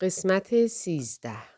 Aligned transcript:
قسمت 0.00 0.66
سیزده 0.66 1.56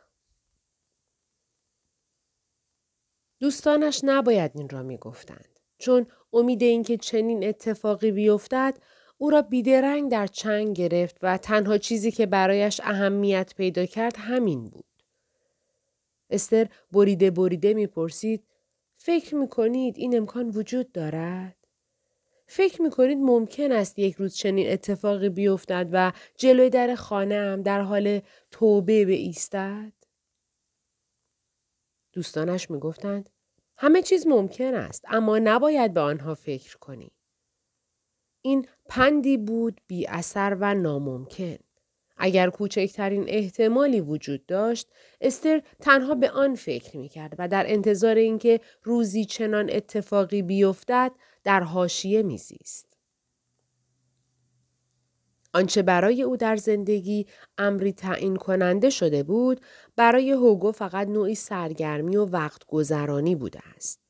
دوستانش 3.40 4.00
نباید 4.04 4.52
این 4.54 4.68
را 4.68 4.82
می 4.82 4.96
گفتند. 4.96 5.60
چون 5.78 6.06
امید 6.32 6.62
اینکه 6.62 6.96
چنین 6.96 7.44
اتفاقی 7.44 8.12
بیفتد 8.12 8.78
او 9.18 9.30
را 9.30 9.42
بیدرنگ 9.42 10.10
در 10.10 10.26
چنگ 10.26 10.76
گرفت 10.76 11.16
و 11.22 11.38
تنها 11.38 11.78
چیزی 11.78 12.10
که 12.10 12.26
برایش 12.26 12.80
اهمیت 12.84 13.54
پیدا 13.56 13.86
کرد 13.86 14.16
همین 14.16 14.64
بود. 14.64 14.84
استر 16.30 16.68
بریده 16.92 17.30
بریده 17.30 17.74
می‌پرسید 17.74 18.44
فکر 18.96 19.34
می 19.34 19.48
کنید 19.48 19.98
این 19.98 20.16
امکان 20.16 20.48
وجود 20.48 20.92
دارد؟ 20.92 21.57
فکر 22.50 22.82
می 22.82 22.90
کنید 22.90 23.18
ممکن 23.18 23.72
است 23.72 23.98
یک 23.98 24.14
روز 24.14 24.36
چنین 24.36 24.72
اتفاقی 24.72 25.28
بیفتد 25.28 25.88
و 25.92 26.12
جلوی 26.36 26.70
در 26.70 26.94
خانهام 26.94 27.62
در 27.62 27.80
حال 27.80 28.20
توبه 28.50 29.04
به 29.04 29.12
ایستد؟ 29.12 29.92
دوستانش 32.12 32.70
می 32.70 32.78
گفتند 32.78 33.30
همه 33.76 34.02
چیز 34.02 34.26
ممکن 34.26 34.74
است 34.74 35.04
اما 35.08 35.38
نباید 35.38 35.94
به 35.94 36.00
آنها 36.00 36.34
فکر 36.34 36.76
کنی. 36.76 37.12
این 38.42 38.66
پندی 38.88 39.36
بود 39.36 39.80
بی 39.86 40.06
اثر 40.06 40.56
و 40.60 40.74
ناممکن. 40.74 41.58
اگر 42.16 42.50
کوچکترین 42.50 43.24
احتمالی 43.28 44.00
وجود 44.00 44.46
داشت 44.46 44.88
استر 45.20 45.62
تنها 45.80 46.14
به 46.14 46.30
آن 46.30 46.54
فکر 46.54 46.96
می 46.96 47.08
کرد 47.08 47.34
و 47.38 47.48
در 47.48 47.64
انتظار 47.68 48.16
اینکه 48.16 48.60
روزی 48.82 49.24
چنان 49.24 49.70
اتفاقی 49.72 50.42
بیفتد 50.42 51.12
در 51.44 51.60
حاشیه 51.60 52.22
میزیست. 52.22 52.88
آنچه 55.54 55.82
برای 55.82 56.22
او 56.22 56.36
در 56.36 56.56
زندگی 56.56 57.26
امری 57.58 57.92
تعیین 57.92 58.36
کننده 58.36 58.90
شده 58.90 59.22
بود 59.22 59.60
برای 59.96 60.30
هوگو 60.30 60.72
فقط 60.72 61.08
نوعی 61.08 61.34
سرگرمی 61.34 62.16
و 62.16 62.24
وقت 62.24 62.64
گذرانی 62.64 63.34
بوده 63.34 63.60
است. 63.76 64.00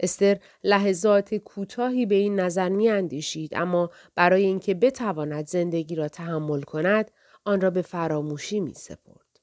استر 0.00 0.38
لحظات 0.64 1.34
کوتاهی 1.34 2.06
به 2.06 2.14
این 2.14 2.40
نظر 2.40 2.68
می 2.68 2.88
اندیشید 2.88 3.54
اما 3.54 3.90
برای 4.14 4.44
اینکه 4.44 4.74
بتواند 4.74 5.46
زندگی 5.46 5.94
را 5.94 6.08
تحمل 6.08 6.62
کند 6.62 7.10
آن 7.44 7.60
را 7.60 7.70
به 7.70 7.82
فراموشی 7.82 8.60
می 8.60 8.74
سپرد. 8.74 9.40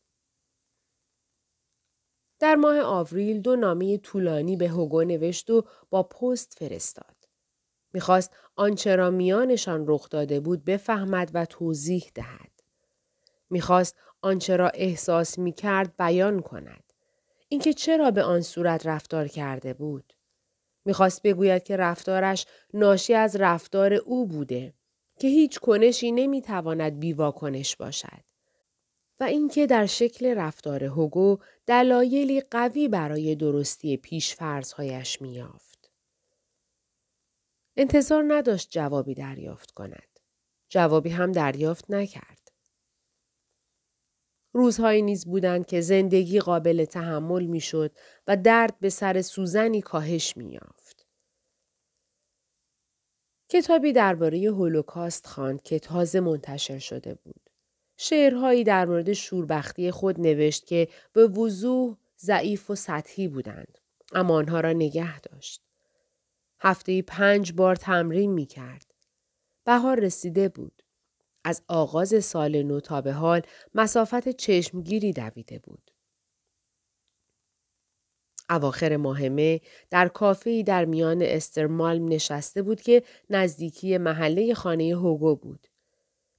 در 2.40 2.56
ماه 2.56 2.80
آوریل 2.80 3.42
دو 3.42 3.56
نامه 3.56 3.97
طولانی 3.97 4.58
به 4.58 4.70
هوگو 4.70 5.03
نوشت 5.03 5.50
و 5.50 5.64
با 5.90 6.03
پست 6.03 6.53
فرستاد. 6.59 7.23
می‌خواست 7.94 8.32
آنچه 8.56 8.96
را 8.96 9.10
میانشان 9.10 9.86
رخ 9.88 10.10
داده 10.10 10.40
بود 10.40 10.66
بفهمد 10.66 11.32
و 11.34 11.46
توضیح 11.46 12.12
دهد. 12.16 12.52
می‌خواست 13.50 13.96
آنچه 14.22 14.56
را 14.56 14.70
احساس 14.70 15.40
می‌کرد 15.40 15.98
بیان 15.98 16.42
کند. 16.42 16.84
اینکه 17.50 17.74
چرا 17.74 18.12
به 18.12 18.24
آن 18.24 18.42
صورت 18.42 18.88
رفتار 18.88 19.28
کرده 19.28 19.74
بود. 19.74 20.14
می‌خواست 20.86 21.22
بگوید 21.22 21.64
که 21.64 21.78
رفتارش 21.78 22.46
ناشی 22.74 23.14
از 23.14 23.36
رفتار 23.36 23.94
او 23.94 24.26
بوده 24.28 24.74
که 25.20 25.28
هیچ 25.28 25.60
کنشی 25.60 26.12
نمی‌تواند 26.12 27.00
بیواکنش 27.00 27.76
باشد. 27.76 28.24
و 29.20 29.24
اینکه 29.24 29.68
در 29.68 29.86
شکل 29.86 30.38
رفتار 30.38 30.84
هوگو 30.84 31.38
دلایلی 31.68 32.42
قوی 32.42 32.88
برای 32.88 33.36
درستی 33.36 33.98
پیشفرزهایش 33.98 35.22
میافت. 35.22 35.73
انتظار 37.78 38.24
نداشت 38.28 38.72
جوابی 38.72 39.14
دریافت 39.14 39.72
کند. 39.72 40.20
جوابی 40.70 41.10
هم 41.10 41.32
دریافت 41.32 41.92
نکرد. 41.92 42.52
روزهایی 44.54 45.02
نیز 45.02 45.26
بودند 45.26 45.66
که 45.66 45.82
زندگی 45.82 46.40
قابل 46.40 46.86
تحمل 46.86 47.46
می‌شد 47.46 47.92
و 48.28 48.38
درد 48.38 48.80
به 48.80 48.90
سر 48.90 49.22
سوزنی 49.22 49.82
کاهش 49.82 50.38
مییافت. 50.38 51.08
کتابی 53.50 53.94
درباره 53.94 54.52
هولوکاست 54.52 55.28
خواند 55.28 55.62
که 55.62 55.80
تازه 55.80 56.20
منتشر 56.20 56.80
شده 56.80 57.14
بود. 57.14 57.50
شعرهایی 57.97 58.64
در 58.64 58.86
مورد 58.86 59.14
شوربختی 59.14 59.92
خود 59.92 60.20
نوشت 60.20 60.66
که 60.66 60.88
به 61.14 61.28
وضوح 61.28 61.97
ضعیف 62.20 62.70
و 62.70 62.76
سطحی 62.76 63.28
بودند 63.28 63.78
اما 64.14 64.36
آنها 64.36 64.59
را 64.59 64.74
نگه 64.74 65.20
داشت. 65.20 65.64
هفته 66.63 67.01
پنج 67.01 67.53
بار 67.53 67.75
تمرین 67.75 68.31
می 68.31 68.46
کرد. 68.46 68.94
بهار 69.66 70.00
رسیده 70.00 70.50
بود. 70.50 70.84
از 71.44 71.62
آغاز 71.68 72.25
سال 72.25 72.63
نو 72.63 72.79
تا 72.79 73.01
به 73.01 73.13
حال 73.13 73.41
مسافت 73.74 74.29
چشمگیری 74.29 75.13
دویده 75.13 75.59
بود. 75.59 75.91
اواخر 78.50 78.97
ماهمه 78.97 79.62
در 79.90 80.07
کافه‌ای 80.07 80.63
در 80.63 80.85
میان 80.85 81.22
استرمالم 81.22 82.07
نشسته 82.07 82.62
بود 82.62 82.81
که 82.81 83.03
نزدیکی 83.29 83.97
محله 83.97 84.53
خانه 84.53 84.96
هوگو 84.96 85.35
بود. 85.35 85.68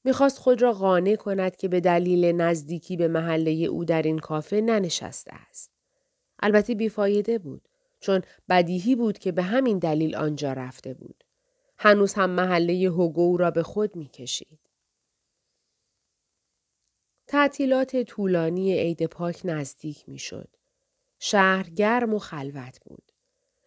می‌خواست 0.04 0.38
خود 0.38 0.62
را 0.62 0.72
قانع 0.72 1.16
کند 1.16 1.56
که 1.56 1.68
به 1.68 1.80
دلیل 1.80 2.24
نزدیکی 2.24 2.96
به 2.96 3.08
محله 3.08 3.50
او 3.50 3.84
در 3.84 4.02
این 4.02 4.18
کافه 4.18 4.60
ننشسته 4.60 5.32
است. 5.34 5.70
البته 6.42 6.74
بیفایده 6.74 7.38
بود. 7.38 7.68
چون 8.04 8.22
بدیهی 8.48 8.96
بود 8.96 9.18
که 9.18 9.32
به 9.32 9.42
همین 9.42 9.78
دلیل 9.78 10.16
آنجا 10.16 10.52
رفته 10.52 10.94
بود. 10.94 11.24
هنوز 11.78 12.14
هم 12.14 12.30
محله 12.30 12.88
هوگو 12.88 13.36
را 13.36 13.50
به 13.50 13.62
خود 13.62 13.96
می 13.96 14.08
کشید. 14.08 14.58
تعطیلات 17.26 18.02
طولانی 18.02 18.78
عید 18.78 19.06
پاک 19.06 19.40
نزدیک 19.44 20.08
می 20.08 20.18
شد. 20.18 20.48
شهر 21.18 21.70
گرم 21.70 22.14
و 22.14 22.18
خلوت 22.18 22.80
بود. 22.84 23.12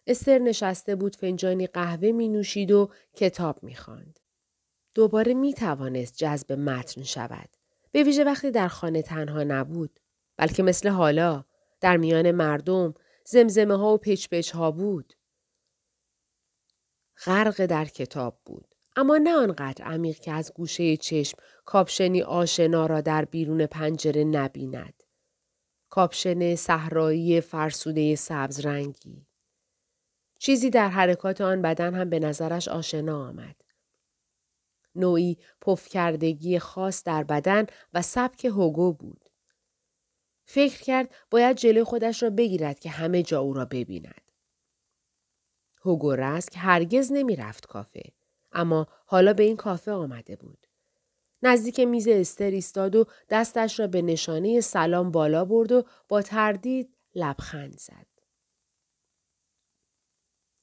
استر 0.06 0.38
نشسته 0.38 0.96
بود 0.96 1.16
فنجانی 1.16 1.66
قهوه 1.66 2.12
می 2.12 2.28
نوشید 2.28 2.72
و 2.72 2.90
کتاب 3.14 3.62
می 3.62 3.74
خواند. 3.74 4.20
دوباره 4.94 5.34
می 5.34 5.54
توانست 5.54 6.16
جذب 6.16 6.52
متن 6.52 7.02
شود. 7.02 7.48
به 7.92 8.02
ویژه 8.02 8.24
وقتی 8.24 8.50
در 8.50 8.68
خانه 8.68 9.02
تنها 9.02 9.42
نبود. 9.42 10.00
بلکه 10.36 10.62
مثل 10.62 10.88
حالا 10.88 11.44
در 11.80 11.96
میان 11.96 12.30
مردم 12.30 12.94
زمزمه 13.30 13.76
ها 13.76 13.94
و 13.94 13.98
پچ 13.98 14.28
پچ 14.28 14.50
ها 14.50 14.70
بود. 14.70 15.14
غرق 17.24 17.66
در 17.66 17.84
کتاب 17.84 18.40
بود. 18.44 18.74
اما 18.96 19.16
نه 19.16 19.32
آنقدر 19.36 19.84
عمیق 19.84 20.18
که 20.18 20.32
از 20.32 20.52
گوشه 20.54 20.96
چشم 20.96 21.38
کاپشنی 21.64 22.22
آشنا 22.22 22.86
را 22.86 23.00
در 23.00 23.24
بیرون 23.24 23.66
پنجره 23.66 24.24
نبیند. 24.24 25.02
کاپشن 25.88 26.54
صحرایی 26.54 27.40
فرسوده 27.40 28.16
سبز 28.16 28.66
رنگی. 28.66 29.26
چیزی 30.38 30.70
در 30.70 30.88
حرکات 30.88 31.40
آن 31.40 31.62
بدن 31.62 31.94
هم 31.94 32.10
به 32.10 32.18
نظرش 32.18 32.68
آشنا 32.68 33.28
آمد. 33.28 33.56
نوعی 34.94 35.38
پفکردگی 35.60 36.58
خاص 36.58 37.04
در 37.04 37.24
بدن 37.24 37.66
و 37.94 38.02
سبک 38.02 38.44
هوگو 38.44 38.92
بود. 38.92 39.27
فکر 40.50 40.82
کرد 40.82 41.14
باید 41.30 41.56
جلوی 41.56 41.84
خودش 41.84 42.22
را 42.22 42.30
بگیرد 42.30 42.80
که 42.80 42.90
همه 42.90 43.22
جا 43.22 43.40
او 43.40 43.52
را 43.52 43.64
ببیند. 43.64 44.32
هوگو 45.80 46.12
رسک 46.12 46.52
هرگز 46.56 47.12
نمی 47.12 47.36
رفت 47.36 47.66
کافه. 47.66 48.02
اما 48.52 48.86
حالا 49.06 49.32
به 49.32 49.42
این 49.42 49.56
کافه 49.56 49.92
آمده 49.92 50.36
بود. 50.36 50.66
نزدیک 51.42 51.80
میز 51.80 52.08
استر 52.08 52.50
ایستاد 52.50 52.96
و 52.96 53.04
دستش 53.28 53.80
را 53.80 53.86
به 53.86 54.02
نشانه 54.02 54.60
سلام 54.60 55.10
بالا 55.10 55.44
برد 55.44 55.72
و 55.72 55.84
با 56.08 56.22
تردید 56.22 56.96
لبخند 57.14 57.78
زد. 57.78 58.06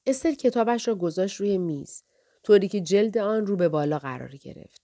استر 0.06 0.34
کتابش 0.34 0.88
را 0.88 0.94
گذاشت 0.94 1.40
روی 1.40 1.58
میز 1.58 2.02
طوری 2.42 2.68
که 2.68 2.80
جلد 2.80 3.18
آن 3.18 3.46
رو 3.46 3.56
به 3.56 3.68
بالا 3.68 3.98
قرار 3.98 4.36
گرفت. 4.36 4.82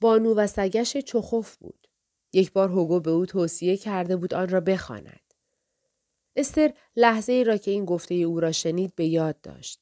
بانو 0.00 0.34
و 0.34 0.46
سگش 0.46 0.96
چخوف 0.96 1.56
بود. 1.56 1.77
یک 2.32 2.52
بار 2.52 2.68
هوگو 2.68 3.00
به 3.00 3.10
او 3.10 3.26
توصیه 3.26 3.76
کرده 3.76 4.16
بود 4.16 4.34
آن 4.34 4.48
را 4.48 4.60
بخواند. 4.60 5.34
استر 6.36 6.72
لحظه 6.96 7.32
ای 7.32 7.44
را 7.44 7.56
که 7.56 7.70
این 7.70 7.84
گفته 7.84 8.14
او 8.14 8.40
را 8.40 8.52
شنید 8.52 8.94
به 8.94 9.06
یاد 9.06 9.40
داشت. 9.40 9.80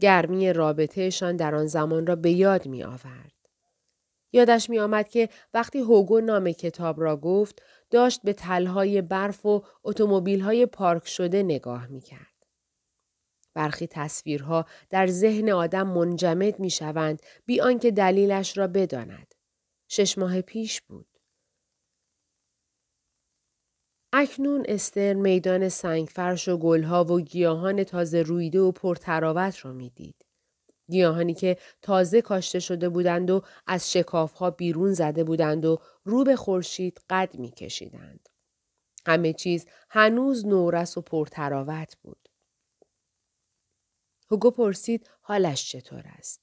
گرمی 0.00 0.52
رابطهشان 0.52 1.36
در 1.36 1.54
آن 1.54 1.66
زمان 1.66 2.06
را 2.06 2.16
به 2.16 2.30
یاد 2.30 2.66
می 2.66 2.84
آورد. 2.84 3.32
یادش 4.32 4.70
می 4.70 4.78
آمد 4.78 5.08
که 5.08 5.28
وقتی 5.54 5.78
هوگو 5.78 6.20
نام 6.20 6.52
کتاب 6.52 7.00
را 7.00 7.16
گفت 7.16 7.62
داشت 7.90 8.20
به 8.22 8.32
تلهای 8.32 9.02
برف 9.02 9.46
و 9.46 9.64
اتومبیل‌های 9.84 10.66
پارک 10.66 11.08
شده 11.08 11.42
نگاه 11.42 11.86
می 11.86 12.00
کرد. 12.00 12.46
برخی 13.54 13.86
تصویرها 13.86 14.66
در 14.90 15.06
ذهن 15.06 15.50
آدم 15.50 15.86
منجمد 15.86 16.60
می 16.60 16.70
شوند 16.70 17.22
بی 17.46 17.60
آنکه 17.60 17.90
دلیلش 17.90 18.58
را 18.58 18.66
بداند. 18.66 19.34
شش 19.88 20.18
ماه 20.18 20.40
پیش 20.40 20.80
بود. 20.80 21.11
اکنون 24.12 24.64
استر 24.68 25.14
میدان 25.14 25.68
سنگفرش 25.68 26.48
و 26.48 26.56
گلها 26.56 27.04
و 27.04 27.20
گیاهان 27.20 27.84
تازه 27.84 28.22
رویده 28.22 28.60
و 28.60 28.72
پرتراوت 28.72 29.64
را 29.64 29.72
می‌دید. 29.72 30.26
گیاهانی 30.90 31.34
که 31.34 31.56
تازه 31.82 32.22
کاشته 32.22 32.60
شده 32.60 32.88
بودند 32.88 33.30
و 33.30 33.42
از 33.66 33.92
شکافها 33.92 34.50
بیرون 34.50 34.92
زده 34.92 35.24
بودند 35.24 35.64
و 35.64 35.78
رو 36.04 36.24
به 36.24 36.36
خورشید 36.36 37.00
قد 37.10 37.38
می 37.38 37.50
کشیدند. 37.50 38.28
همه 39.06 39.32
چیز 39.32 39.66
هنوز 39.90 40.46
نورس 40.46 40.98
و 40.98 41.00
پرتراوت 41.00 41.96
بود. 42.02 42.28
هوگو 44.30 44.50
پرسید 44.50 45.10
حالش 45.20 45.70
چطور 45.70 46.02
است؟ 46.06 46.40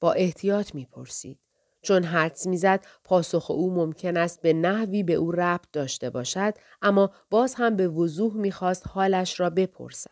با 0.00 0.12
احتیاط 0.12 0.74
می 0.74 0.86
پرسید. 0.86 1.38
چون 1.84 2.04
حدس 2.04 2.46
می‌زد 2.46 2.86
پاسخ 3.04 3.50
او 3.50 3.74
ممکن 3.74 4.16
است 4.16 4.42
به 4.42 4.52
نحوی 4.52 5.02
به 5.02 5.14
او 5.14 5.32
ربط 5.32 5.66
داشته 5.72 6.10
باشد 6.10 6.54
اما 6.82 7.10
باز 7.30 7.54
هم 7.54 7.76
به 7.76 7.88
وضوح 7.88 8.34
می‌خواست 8.34 8.86
حالش 8.88 9.40
را 9.40 9.50
بپرسد. 9.50 10.10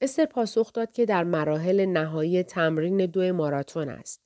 استر 0.00 0.26
پاسخ 0.26 0.72
داد 0.72 0.92
که 0.92 1.06
در 1.06 1.24
مراحل 1.24 1.86
نهایی 1.86 2.42
تمرین 2.42 3.06
دو 3.06 3.32
ماراتون 3.32 3.88
است. 3.88 4.20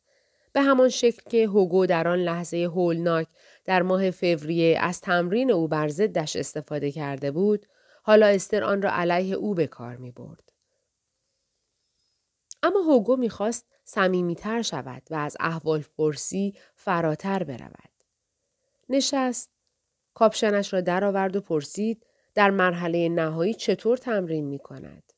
به 0.53 0.61
همان 0.61 0.89
شکل 0.89 1.31
که 1.31 1.47
هوگو 1.47 1.87
در 1.87 2.09
آن 2.09 2.19
لحظه 2.19 2.65
هولناک 2.65 3.27
در 3.65 3.83
ماه 3.83 4.11
فوریه 4.11 4.79
از 4.81 5.01
تمرین 5.01 5.51
او 5.53 5.69
بر 5.69 5.89
ضدش 5.89 6.37
استفاده 6.37 6.93
کرده 6.93 7.31
بود، 7.31 7.67
حالا 8.03 8.27
استر 8.27 8.65
آن 8.65 8.83
را 8.83 8.91
علیه 8.93 9.35
او 9.35 9.55
به 9.55 9.67
کار 9.67 9.97
می 9.97 10.11
برد. 10.11 10.52
اما 12.63 12.81
هوگو 12.81 13.17
می‌خواست 13.17 13.67
صمیمیتر 13.85 14.63
شود 14.63 15.03
و 15.11 15.15
از 15.15 15.37
احوال 15.41 15.85
پرسی 15.99 16.55
فراتر 16.75 17.45
برود. 17.45 17.93
نشست. 18.89 19.51
کاپشنش 20.15 20.73
را 20.73 20.81
درآورد 20.81 21.37
و 21.37 21.41
پرسید 21.41 22.07
در 22.35 22.51
مرحله 22.51 23.09
نهایی 23.09 23.55
چطور 23.55 23.97
تمرین 23.97 24.45
می 24.45 24.59
کند. 24.59 25.13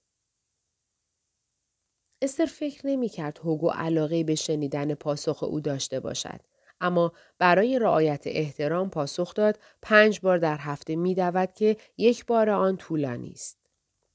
استر 2.23 2.47
فکر 2.47 2.87
نمی 2.87 3.09
کرد 3.09 3.39
هوگو 3.39 3.69
علاقه 3.69 4.25
به 4.25 4.35
شنیدن 4.35 4.95
پاسخ 4.95 5.43
او 5.43 5.61
داشته 5.61 6.01
باشد. 6.01 6.41
اما 6.81 7.13
برای 7.39 7.79
رعایت 7.79 8.23
احترام 8.27 8.91
پاسخ 8.91 9.35
داد 9.35 9.59
پنج 9.83 10.21
بار 10.21 10.39
در 10.39 10.57
هفته 10.61 10.97
می 10.97 11.17
که 11.55 11.77
یک 11.97 12.27
بار 12.27 12.51
آن 12.51 12.77
طولانی 12.77 13.31
است. 13.31 13.59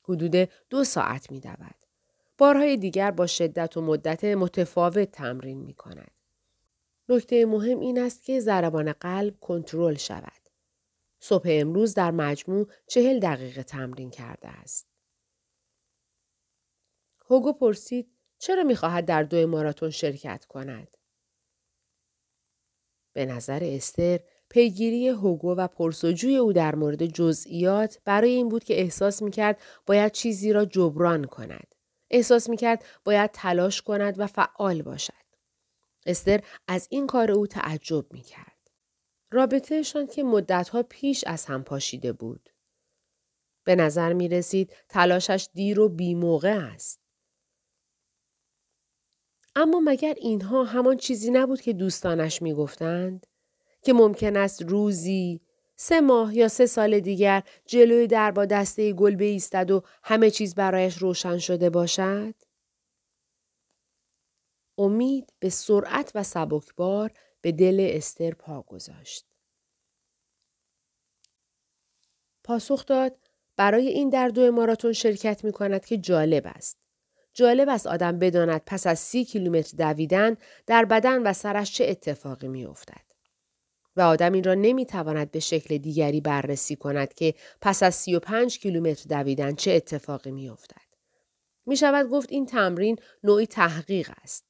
حدود 0.04 0.50
دو 0.70 0.84
ساعت 0.84 1.32
می 1.32 1.40
دود. 1.40 1.79
بارهای 2.40 2.78
دیگر 2.78 3.12
با 3.12 3.28
شدت 3.28 3.78
و 3.78 3.82
مدت 3.82 4.24
متفاوت 4.24 5.12
تمرین 5.12 5.58
می 5.58 5.74
کند. 5.74 6.12
نکته 7.10 7.46
مهم 7.46 7.80
این 7.80 8.00
است 8.00 8.24
که 8.24 8.40
ضربان 8.40 8.92
قلب 8.92 9.40
کنترل 9.40 9.96
شود. 9.96 10.42
صبح 11.20 11.46
امروز 11.50 11.94
در 11.94 12.12
مجموع 12.12 12.68
چهل 12.88 13.20
دقیقه 13.20 13.64
تمرین 13.64 14.10
کرده 14.10 14.48
است. 14.48 14.88
هوگو 17.30 17.54
پرسید 17.54 18.08
چرا 18.38 18.64
می‌خواهد 18.64 19.06
در 19.06 19.24
دو 19.24 19.48
ماراتون 19.48 19.90
شرکت 19.90 20.46
کند؟ 20.46 20.98
به 23.14 23.26
نظر 23.26 23.60
استر 23.64 24.20
پیگیری 24.50 25.08
هوگو 25.08 25.56
و 25.56 25.68
پرسجوی 25.68 26.36
او 26.36 26.54
در 26.54 26.76
مورد 26.76 27.06
جزئیات 27.06 28.00
برای 28.06 28.30
این 28.30 28.50
بود 28.50 28.64
که 28.64 28.82
احساس 28.82 29.22
می‌کرد 29.22 29.62
باید 29.86 30.12
چیزی 30.12 30.54
را 30.54 30.66
جبران 30.66 31.26
کند. 31.26 31.76
احساس 32.12 32.50
می‌کرد 32.50 32.86
باید 33.04 33.32
تلاش 33.32 33.82
کند 33.82 34.20
و 34.20 34.28
فعال 34.28 34.82
باشد. 34.82 35.14
استر 36.06 36.44
از 36.68 36.88
این 36.92 37.08
کار 37.08 37.32
او 37.32 37.48
تعجب 37.48 38.14
می‌کرد. 38.14 38.72
رابطهشان 39.32 40.08
که 40.08 40.24
مدتها 40.24 40.84
پیش 40.84 41.24
از 41.28 41.46
هم 41.46 41.64
پاشیده 41.64 42.14
بود. 42.14 42.50
به 43.64 43.76
نظر 43.76 44.14
می 44.14 44.28
رسید 44.28 44.74
تلاشش 44.90 45.50
دیر 45.54 45.80
و 45.80 45.90
بیموقع 45.90 46.58
است. 46.74 47.00
اما 49.56 49.80
مگر 49.80 50.14
اینها 50.18 50.64
همان 50.64 50.98
چیزی 50.98 51.32
نبود 51.32 51.62
که 51.62 51.74
دوستانش 51.74 52.42
می 52.42 52.54
گفتند؟ 52.54 53.28
که 53.82 53.94
ممکن 53.94 54.38
است 54.38 54.62
روزی 54.62 55.42
سه 55.82 56.02
ماه 56.02 56.36
یا 56.36 56.48
سه 56.48 56.66
سال 56.66 57.00
دیگر 57.00 57.44
جلوی 57.66 58.08
در 58.08 58.32
با 58.32 58.46
دسته 58.46 58.94
گل 58.94 59.22
ایستد 59.22 59.72
و 59.72 59.84
همه 60.04 60.32
چیز 60.32 60.56
برایش 60.56 60.98
روشن 60.98 61.38
شده 61.38 61.70
باشد؟ 61.70 62.36
امید 64.78 65.34
به 65.40 65.50
سرعت 65.50 66.12
و 66.16 66.24
سبکبار 66.24 67.12
به 67.42 67.52
دل 67.52 67.88
استر 67.90 68.32
پا 68.32 68.62
گذاشت. 68.62 69.26
پاسخ 72.44 72.86
داد 72.86 73.30
برای 73.56 73.88
این 73.88 74.10
در 74.10 74.28
دو 74.28 74.52
ماراتون 74.52 74.94
شرکت 74.94 75.44
می 75.44 75.52
کند 75.52 75.86
که 75.86 75.98
جالب 75.98 76.44
است. 76.46 76.78
جالب 77.34 77.70
است 77.70 77.88
آدم 77.88 78.20
بداند 78.20 78.62
پس 78.66 78.88
از 78.88 79.00
سی 79.00 79.26
کیلومتر 79.26 79.78
دویدن 79.78 80.38
در 80.68 80.86
بدن 80.86 81.24
و 81.24 81.34
سرش 81.34 81.74
چه 81.74 81.86
اتفاقی 81.90 82.48
می 82.48 82.66
افتد. 82.66 83.09
و 84.00 84.02
آدم 84.02 84.34
این 84.34 84.44
را 84.44 84.54
نمی‌تواند 84.54 85.32
به 85.32 85.40
شکل 85.40 85.78
دیگری 85.78 86.22
بررسی 86.22 86.76
کند 86.76 87.14
که 87.14 87.34
پس 87.62 87.84
از 87.84 87.96
35 87.96 88.60
کیلومتر 88.60 89.06
دویدن 89.10 89.56
چه 89.56 89.72
اتفاقی 89.72 90.32
میافتد. 90.32 90.90
می 91.66 91.78
شود 91.78 92.10
گفت 92.10 92.32
این 92.32 92.46
تمرین 92.46 93.00
نوعی 93.24 93.48
تحقیق 93.48 94.12
است. 94.22 94.46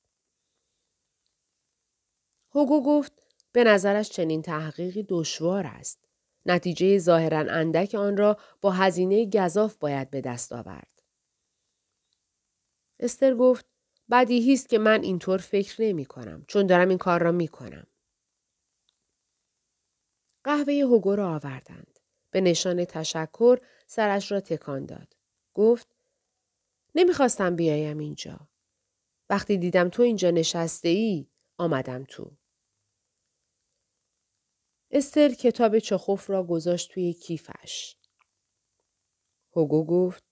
هوگو 2.55 2.83
گفت 2.83 3.13
به 3.51 3.63
نظرش 3.63 4.09
چنین 4.09 4.41
تحقیقی 4.41 5.05
دشوار 5.09 5.67
است. 5.67 5.99
نتیجه 6.45 6.97
ظاهرا 6.97 7.39
اندک 7.39 7.95
آن 7.95 8.17
را 8.17 8.37
با 8.61 8.71
هزینه 8.71 9.29
گذاف 9.29 9.75
باید 9.75 10.09
به 10.09 10.21
دست 10.21 10.53
آورد. 10.53 11.01
استر 12.99 13.35
گفت 13.35 13.65
بدیهی 14.11 14.53
است 14.53 14.69
که 14.69 14.77
من 14.77 15.03
اینطور 15.03 15.37
فکر 15.37 15.81
نمی 15.81 16.05
کنم 16.05 16.45
چون 16.47 16.65
دارم 16.65 16.89
این 16.89 16.97
کار 16.97 17.23
را 17.23 17.31
می 17.31 17.47
کنم. 17.47 17.87
قهوه 20.43 20.73
هوگو 20.73 21.15
را 21.15 21.29
آوردند. 21.29 21.99
به 22.31 22.41
نشان 22.41 22.85
تشکر 22.85 23.59
سرش 23.87 24.31
را 24.31 24.39
تکان 24.39 24.85
داد. 24.85 25.15
گفت 25.53 25.87
نمی‌خواستم 26.95 27.55
بیایم 27.55 27.97
اینجا. 27.97 28.39
وقتی 29.29 29.57
دیدم 29.57 29.89
تو 29.89 30.03
اینجا 30.03 30.31
نشسته 30.31 30.89
ای 30.89 31.27
آمدم 31.57 32.03
تو. 32.03 32.31
استر 34.91 35.29
کتاب 35.29 35.79
چخوف 35.79 36.29
را 36.29 36.43
گذاشت 36.43 36.91
توی 36.91 37.13
کیفش. 37.13 37.95
هوگو 39.55 39.85
گفت 39.85 40.23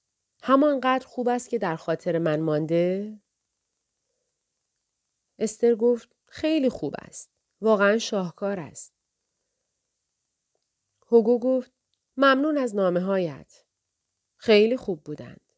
همانقدر 0.43 1.05
خوب 1.07 1.27
است 1.27 1.49
که 1.49 1.57
در 1.57 1.75
خاطر 1.75 2.17
من 2.17 2.39
مانده؟ 2.39 3.19
استر 5.39 5.75
گفت 5.75 6.15
خیلی 6.25 6.69
خوب 6.69 6.95
است. 6.97 7.31
واقعا 7.61 7.97
شاهکار 7.97 8.59
است. 8.59 8.96
هوگو 11.11 11.39
گفت 11.39 11.71
ممنون 12.17 12.57
از 12.57 12.75
نامه 12.75 12.99
هایت. 12.99 13.65
خیلی 14.37 14.77
خوب 14.77 15.03
بودند. 15.03 15.53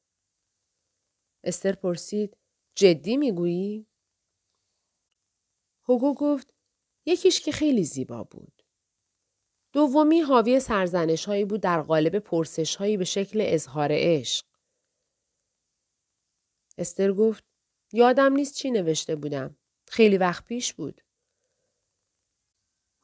استر 1.44 1.72
پرسید 1.72 2.38
جدی 2.76 3.18
می‌گویی؟ 3.18 3.88
هوگو 5.84 6.14
گفت 6.14 6.54
یکیش 7.06 7.42
که 7.42 7.52
خیلی 7.52 7.84
زیبا 7.84 8.24
بود. 8.24 8.64
دومی 9.74 10.20
حاوی 10.20 10.60
سرزنش 10.60 11.26
هایی 11.26 11.46
بود 11.46 11.62
در 11.62 11.82
قالب 11.82 12.20
پرسش 12.20 12.76
هایی 12.76 12.98
به 12.98 13.06
شکل 13.06 13.44
اظهار 13.46 13.90
عشق. 13.92 14.46
استر 16.78 17.14
گفت 17.14 17.44
یادم 17.94 18.34
نیست 18.34 18.56
چی 18.56 18.72
نوشته 18.72 19.16
بودم. 19.16 19.58
خیلی 19.88 20.18
وقت 20.18 20.46
پیش 20.46 20.74
بود. 20.74 21.02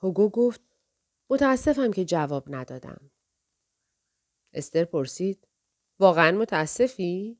هوگو 0.01 0.29
گفت 0.29 0.61
متاسفم 1.29 1.91
که 1.91 2.05
جواب 2.05 2.55
ندادم. 2.55 3.11
استر 4.53 4.85
پرسید 4.85 5.47
واقعا 5.99 6.31
متاسفی؟ 6.31 7.39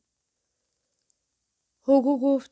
هوگو 1.84 2.20
گفت 2.22 2.51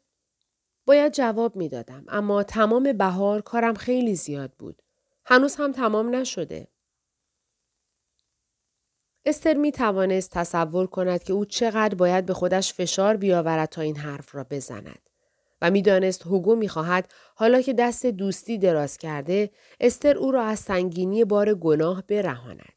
باید 0.86 1.13
جواب 1.13 1.56
می‌دادم 1.56 2.06
اما 2.08 2.44
تمام 2.44 2.94
بهار 2.94 3.42
کارم 3.42 3.74
خیلی 3.74 4.16
زیاد 4.16 4.54
بود. 4.54 4.82
هنوز 5.25 5.56
هم 5.56 5.72
تمام 5.72 6.16
نشده. 6.16 6.68
استر 9.25 9.54
می 9.54 9.72
توانست 9.72 10.32
تصور 10.32 10.88
کند 10.88 11.24
که 11.24 11.34
او 11.34 11.46
چقدر 11.46 11.96
باید 11.96 12.25
به 12.25 12.34
خودش 12.34 12.74
فشار 12.74 13.18
بیاورد 13.18 13.70
تا 13.70 13.82
این 13.82 13.98
حرف 13.98 14.36
را 14.36 14.44
بزند. 14.44 15.10
و 15.63 15.72
می‌دانست 15.72 16.25
هوگو 16.25 16.55
می‌خواهد 16.55 17.13
حالا 17.36 17.62
که 17.62 17.74
دست 17.74 18.05
دوستی 18.05 18.58
دراز 18.58 18.98
کرده 18.98 19.50
استر 19.79 20.17
او 20.17 20.32
را 20.32 20.43
از 20.43 20.60
سنگینی 20.60 21.25
بار 21.25 21.53
گناه 21.53 22.01
برهاند. 22.01 22.74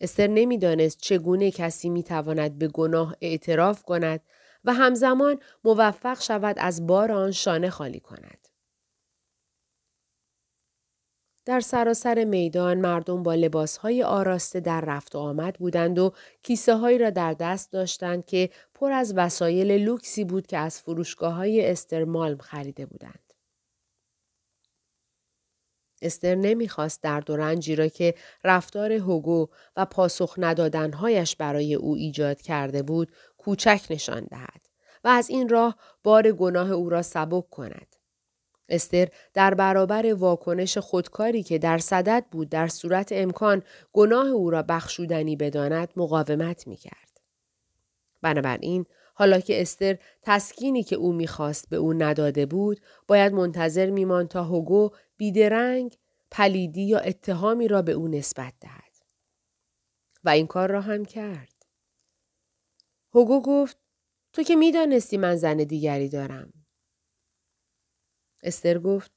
استر 0.00 0.26
نمی‌دانست 0.26 0.98
چگونه 1.00 1.50
کسی 1.50 1.88
می‌تواند 1.88 2.58
به 2.58 2.68
گناه 2.68 3.16
اعتراف 3.20 3.82
کند 3.82 4.20
و 4.64 4.72
همزمان 4.72 5.38
موفق 5.64 6.20
شود 6.20 6.56
از 6.58 6.86
بار 6.86 7.12
آن 7.12 7.30
شانه 7.30 7.70
خالی 7.70 8.00
کند. 8.00 8.48
در 11.44 11.60
سراسر 11.60 12.24
میدان 12.24 12.80
مردم 12.80 13.22
با 13.22 13.34
لباسهای 13.34 14.02
آراسته 14.02 14.60
در 14.60 14.80
رفت 14.80 15.14
و 15.14 15.18
آمد 15.18 15.54
بودند 15.54 15.98
و 15.98 16.12
کیسه 16.42 16.76
هایی 16.76 16.98
را 16.98 17.10
در 17.10 17.32
دست 17.32 17.72
داشتند 17.72 18.26
که 18.26 18.50
پر 18.74 18.92
از 18.92 19.14
وسایل 19.16 19.72
لوکسی 19.72 20.24
بود 20.24 20.46
که 20.46 20.58
از 20.58 20.80
فروشگاه 20.80 21.34
های 21.34 21.70
استرمالم 21.70 22.38
خریده 22.38 22.86
بودند. 22.86 23.32
استر 26.02 26.34
نمی‌خواست 26.34 27.02
درد 27.02 27.30
و 27.30 27.36
رنجی 27.36 27.76
را 27.76 27.88
که 27.88 28.14
رفتار 28.44 28.92
هوگو 28.92 29.48
و 29.76 29.84
پاسخ 29.84 30.34
ندادنهایش 30.38 31.36
برای 31.36 31.74
او 31.74 31.94
ایجاد 31.94 32.40
کرده 32.40 32.82
بود 32.82 33.12
کوچک 33.38 33.86
نشان 33.90 34.26
دهد 34.30 34.68
و 35.04 35.08
از 35.08 35.30
این 35.30 35.48
راه 35.48 35.76
بار 36.02 36.32
گناه 36.32 36.70
او 36.70 36.88
را 36.88 37.02
سبک 37.02 37.50
کند. 37.50 38.01
استر 38.72 39.08
در 39.34 39.54
برابر 39.54 40.14
واکنش 40.14 40.78
خودکاری 40.78 41.42
که 41.42 41.58
در 41.58 41.78
صدد 41.78 42.26
بود 42.30 42.48
در 42.48 42.68
صورت 42.68 43.08
امکان 43.12 43.62
گناه 43.92 44.26
او 44.26 44.50
را 44.50 44.62
بخشودنی 44.62 45.36
بداند 45.36 45.88
مقاومت 45.96 46.66
می 46.66 46.76
کرد. 46.76 47.20
بنابراین 48.22 48.86
حالا 49.14 49.40
که 49.40 49.62
استر 49.62 49.98
تسکینی 50.22 50.82
که 50.82 50.96
او 50.96 51.12
می‌خواست 51.12 51.68
به 51.68 51.76
او 51.76 51.92
نداده 51.92 52.46
بود 52.46 52.80
باید 53.08 53.32
منتظر 53.32 53.90
میماند 53.90 54.28
تا 54.28 54.44
هوگو 54.44 54.90
بیدرنگ 55.16 55.96
پلیدی 56.30 56.82
یا 56.82 56.98
اتهامی 56.98 57.68
را 57.68 57.82
به 57.82 57.92
او 57.92 58.08
نسبت 58.08 58.52
دهد. 58.60 58.92
و 60.24 60.28
این 60.28 60.46
کار 60.46 60.70
را 60.70 60.80
هم 60.80 61.04
کرد. 61.04 61.66
هوگو 63.14 63.42
گفت 63.42 63.76
تو 64.32 64.42
که 64.42 64.56
می‌دانستی 64.56 65.16
من 65.16 65.36
زن 65.36 65.56
دیگری 65.56 66.08
دارم. 66.08 66.52
استر 68.42 68.78
گفت 68.78 69.12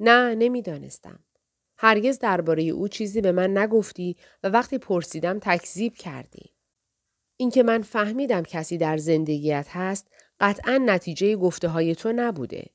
نه 0.00 0.34
نمی‌دانستم. 0.34 1.24
هرگز 1.76 2.18
درباره 2.18 2.62
او 2.62 2.88
چیزی 2.88 3.20
به 3.20 3.32
من 3.32 3.58
نگفتی 3.58 4.16
و 4.42 4.48
وقتی 4.48 4.78
پرسیدم 4.78 5.38
تکذیب 5.38 5.94
کردی. 5.94 6.54
اینکه 7.36 7.62
من 7.62 7.82
فهمیدم 7.82 8.42
کسی 8.42 8.78
در 8.78 8.96
زندگیت 8.96 9.66
هست 9.70 10.08
قطعا 10.40 10.78
نتیجه 10.78 11.36
گفته 11.36 11.68
های 11.68 11.94
تو 11.94 12.12
نبوده. 12.12 12.70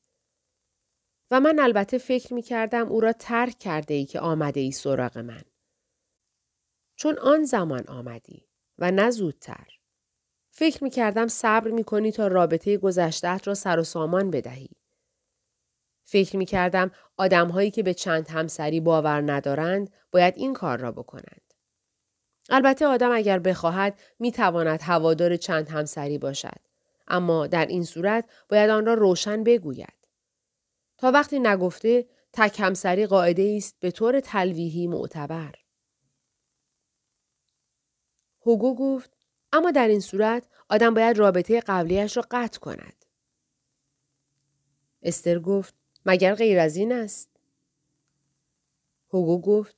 و 1.31 1.39
من 1.39 1.59
البته 1.59 1.97
فکر 1.97 2.33
می 2.33 2.41
کردم 2.41 2.87
او 2.87 2.99
را 2.99 3.13
ترک 3.13 3.59
کرده 3.59 3.93
ای 3.93 4.05
که 4.05 4.19
آمده 4.19 4.59
ای 4.59 4.71
سراغ 4.71 5.17
من. 5.17 5.43
چون 6.95 7.17
آن 7.17 7.43
زمان 7.43 7.87
آمدی 7.87 8.47
و 8.77 8.91
نه 8.91 9.09
زودتر. 9.09 9.67
فکر 10.51 10.83
می 10.83 10.89
کردم 10.89 11.27
صبر 11.27 11.71
می 11.71 11.83
کنی 11.83 12.11
تا 12.11 12.27
رابطه 12.27 12.77
گذشتهت 12.77 13.47
را 13.47 13.53
سر 13.53 13.79
و 13.79 13.83
سامان 13.83 14.31
بدهی. 14.31 14.69
فکر 16.09 16.37
می 16.37 16.45
کردم 16.45 16.91
آدم 17.17 17.47
هایی 17.47 17.71
که 17.71 17.83
به 17.83 17.93
چند 17.93 18.27
همسری 18.27 18.79
باور 18.79 19.31
ندارند 19.31 19.89
باید 20.11 20.33
این 20.37 20.53
کار 20.53 20.77
را 20.77 20.91
بکنند. 20.91 21.53
البته 22.49 22.85
آدم 22.85 23.11
اگر 23.11 23.39
بخواهد 23.39 23.99
می 24.19 24.31
تواند 24.31 24.81
هوادار 24.81 25.35
چند 25.35 25.69
همسری 25.69 26.17
باشد. 26.17 26.59
اما 27.07 27.47
در 27.47 27.65
این 27.65 27.83
صورت 27.83 28.29
باید 28.49 28.69
آن 28.69 28.85
را 28.85 28.93
روشن 28.93 29.43
بگوید. 29.43 30.07
تا 30.97 31.11
وقتی 31.11 31.39
نگفته 31.39 32.05
تک 32.33 32.59
همسری 32.59 33.05
قاعده 33.05 33.53
است 33.57 33.75
به 33.79 33.91
طور 33.91 34.19
تلویحی 34.19 34.87
معتبر. 34.87 35.55
هوگو 38.45 38.75
گفت 38.75 39.17
اما 39.53 39.71
در 39.71 39.87
این 39.87 39.99
صورت 39.99 40.47
آدم 40.69 40.93
باید 40.93 41.17
رابطه 41.17 41.59
قبلیش 41.59 42.17
را 42.17 42.23
قطع 42.31 42.59
کند. 42.59 43.05
استر 45.01 45.39
گفت 45.39 45.75
مگر 46.09 46.35
غیر 46.35 46.59
از 46.59 46.75
این 46.75 46.91
است؟ 46.91 47.29
هوگو 49.13 49.41
گفت 49.41 49.75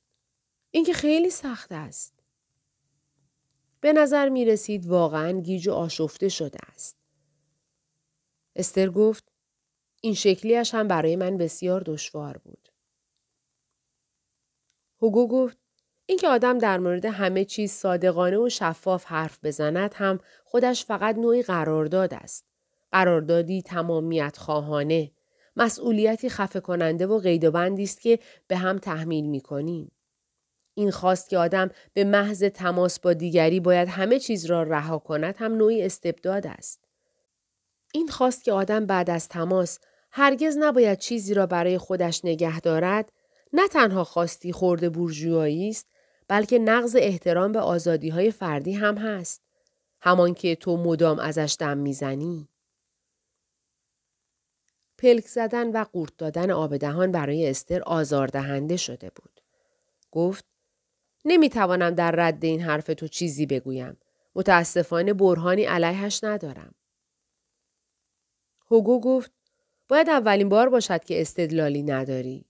این 0.70 0.84
که 0.84 0.92
خیلی 0.92 1.30
سخت 1.30 1.72
است. 1.72 2.14
به 3.80 3.92
نظر 3.92 4.28
می 4.28 4.44
رسید 4.44 4.86
واقعا 4.86 5.40
گیج 5.40 5.68
و 5.68 5.72
آشفته 5.72 6.28
شده 6.28 6.58
است. 6.72 6.96
استر 8.56 8.90
گفت 8.90 9.32
این 10.00 10.14
شکلیش 10.14 10.74
هم 10.74 10.88
برای 10.88 11.16
من 11.16 11.36
بسیار 11.36 11.82
دشوار 11.86 12.38
بود. 12.38 12.68
هوگو 15.02 15.28
گفت 15.28 15.58
اینکه 16.06 16.28
آدم 16.28 16.58
در 16.58 16.78
مورد 16.78 17.04
همه 17.04 17.44
چیز 17.44 17.72
صادقانه 17.72 18.38
و 18.38 18.48
شفاف 18.48 19.04
حرف 19.04 19.38
بزند 19.44 19.94
هم 19.94 20.18
خودش 20.44 20.84
فقط 20.84 21.16
نوعی 21.16 21.42
قرارداد 21.42 22.14
است. 22.14 22.44
قراردادی 22.92 23.62
تمامیت 23.62 24.36
خواهانه 24.36 25.12
مسئولیتی 25.56 26.28
خفه 26.28 26.60
کننده 26.60 27.06
و 27.06 27.18
قید 27.18 27.44
و 27.44 27.50
بندی 27.50 27.82
است 27.82 28.00
که 28.00 28.18
به 28.48 28.56
هم 28.56 28.78
تحمیل 28.78 29.26
می 29.26 29.40
کنیم. 29.40 29.92
این 30.74 30.90
خواست 30.90 31.28
که 31.28 31.38
آدم 31.38 31.70
به 31.94 32.04
محض 32.04 32.44
تماس 32.44 33.00
با 33.00 33.12
دیگری 33.12 33.60
باید 33.60 33.88
همه 33.88 34.18
چیز 34.18 34.46
را 34.46 34.62
رها 34.62 34.98
کند 34.98 35.34
هم 35.38 35.54
نوعی 35.54 35.82
استبداد 35.82 36.46
است. 36.46 36.84
این 37.94 38.08
خواست 38.08 38.44
که 38.44 38.52
آدم 38.52 38.86
بعد 38.86 39.10
از 39.10 39.28
تماس 39.28 39.78
هرگز 40.10 40.56
نباید 40.58 40.98
چیزی 40.98 41.34
را 41.34 41.46
برای 41.46 41.78
خودش 41.78 42.24
نگه 42.24 42.60
دارد 42.60 43.12
نه 43.52 43.68
تنها 43.68 44.04
خواستی 44.04 44.52
خورده 44.52 44.88
بورژوایی 44.90 45.68
است 45.68 45.86
بلکه 46.28 46.58
نقض 46.58 46.96
احترام 46.98 47.52
به 47.52 47.60
آزادی 47.60 48.08
های 48.08 48.30
فردی 48.30 48.72
هم 48.72 48.98
هست. 48.98 49.42
همان 50.02 50.34
که 50.34 50.54
تو 50.54 50.76
مدام 50.76 51.18
ازش 51.18 51.56
دم 51.58 51.78
می‌زنی. 51.78 52.49
پلک 55.00 55.26
زدن 55.26 55.72
و 55.72 55.84
قورت 55.84 56.16
دادن 56.18 56.50
آب 56.50 56.76
دهان 56.76 57.12
برای 57.12 57.50
استر 57.50 57.82
آزاردهنده 57.82 58.76
شده 58.76 59.10
بود. 59.10 59.40
گفت 60.10 60.44
نمی‌توانم 61.24 61.90
در 61.90 62.10
رد 62.10 62.44
این 62.44 62.60
حرف 62.60 62.86
تو 62.86 63.08
چیزی 63.08 63.46
بگویم. 63.46 63.98
متاسفانه 64.34 65.12
برهانی 65.12 65.64
علیهش 65.64 66.24
ندارم. 66.24 66.74
هوگو 68.70 69.00
گفت 69.00 69.32
باید 69.88 70.08
اولین 70.08 70.48
بار 70.48 70.68
باشد 70.68 71.04
که 71.04 71.20
استدلالی 71.20 71.82
نداری 71.82 72.44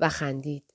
و 0.00 0.08
خندید. 0.08 0.74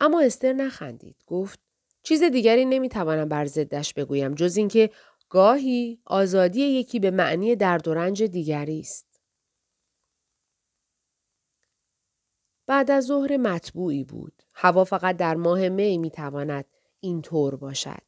اما 0.00 0.20
استر 0.20 0.52
نخندید. 0.52 1.16
گفت 1.26 1.60
چیز 2.02 2.22
دیگری 2.22 2.64
نمی‌توانم 2.64 3.28
بر 3.28 3.44
ضدش 3.46 3.94
بگویم 3.94 4.34
جز 4.34 4.56
اینکه 4.56 4.90
گاهی 5.28 6.00
آزادی 6.04 6.60
یکی 6.60 7.00
به 7.00 7.10
معنی 7.10 7.56
درد 7.56 7.88
و 7.88 7.94
رنج 7.94 8.22
دیگری 8.22 8.80
است. 8.80 9.20
بعد 12.66 12.90
از 12.90 13.04
ظهر 13.04 13.36
مطبوعی 13.36 14.04
بود. 14.04 14.42
هوا 14.54 14.84
فقط 14.84 15.16
در 15.16 15.34
ماه 15.34 15.68
می 15.68 15.98
می 15.98 16.10
تواند 16.10 16.64
این 17.00 17.22
طور 17.22 17.56
باشد. 17.56 18.02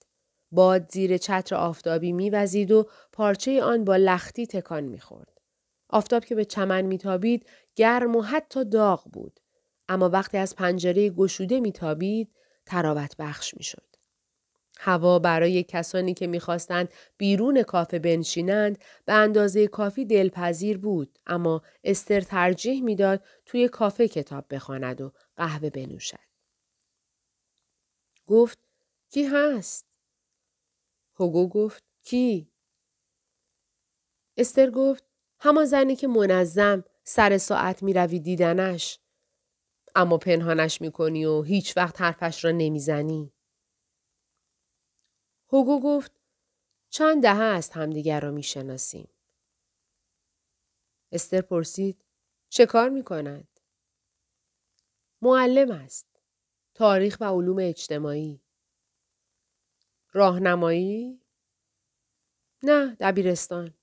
باد 0.52 0.90
زیر 0.92 1.16
چتر 1.16 1.56
آفتابی 1.56 2.12
میوزید 2.12 2.70
و 2.70 2.87
پارچه 3.12 3.62
آن 3.62 3.85
با 3.85 3.96
لختی 3.96 4.46
تکان 4.46 4.85
می‌خورد. 4.85 5.40
آفتاب 5.88 6.25
که 6.25 6.35
به 6.35 6.44
چمن 6.44 6.82
میتابید 6.82 7.46
گرم 7.76 8.16
و 8.16 8.23
حتی 8.23 8.64
داغ 8.64 9.04
بود. 9.12 9.40
اما 9.88 10.08
وقتی 10.08 10.38
از 10.38 10.56
پنجره 10.56 11.11
گشوده 11.11 11.61
میتابید 11.61 12.35
تراوت 12.66 13.16
بخش 13.18 13.54
می‌شد. 13.56 13.86
هوا 14.78 15.18
برای 15.18 15.62
کسانی 15.62 16.14
که 16.14 16.26
می‌خواستند 16.26 16.88
بیرون 17.16 17.62
کافه 17.62 17.99
بنشینند 17.99 18.78
به 19.04 19.12
اندازه 19.12 19.66
کافی 19.66 20.04
دلپذیر 20.04 20.78
بود 20.78 21.18
اما 21.26 21.62
استر 21.85 22.21
ترجیح 22.21 22.83
می‌داد 22.83 23.25
توی 23.47 23.68
کافه 23.68 24.09
کتاب 24.09 24.45
بخواند 24.50 25.00
و 25.00 25.12
قهوه 25.37 25.71
بنوشد. 25.71 26.26
گفت 28.26 28.59
کی 29.11 29.25
هست؟ 29.25 29.87
هوگو 31.21 31.49
گفت 31.49 31.85
کی؟ 32.02 32.50
استر 34.37 34.71
گفت 34.71 35.04
همان 35.40 35.64
زنی 35.64 35.97
که 35.97 36.09
منظم 36.09 36.85
سر 37.04 37.38
ساعت 37.38 37.83
می 37.83 37.92
روی 37.92 38.21
دیدنش. 38.21 38.99
اما 39.95 40.18
پنهانش 40.18 40.80
می 40.80 40.92
کنی 40.92 41.25
و 41.25 41.42
هیچ 41.42 41.76
وقت 41.76 42.00
حرفش 42.00 42.45
را 42.45 42.50
نمی‌زنی. 42.50 43.33
هوگو 45.49 45.81
گفت 45.81 46.12
چند 46.91 47.23
دهه 47.23 47.43
است 47.43 47.76
همدیگر 47.76 48.21
را 48.21 48.31
می‌شناسیم. 48.31 49.09
استر 51.12 51.41
پرسید 51.41 52.05
چه 52.49 52.67
کار 52.67 52.88
می 52.88 53.05
کند؟ 53.05 53.49
معلم 55.23 55.71
است. 55.71 56.07
تاریخ 56.75 57.17
و 57.21 57.25
علوم 57.25 57.59
اجتماعی. 57.61 58.41
راهنمایی؟ 60.12 61.21
نه 62.62 62.97
دبیرستان. 63.00 63.75